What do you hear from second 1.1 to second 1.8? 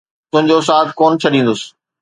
ڇڏيندس.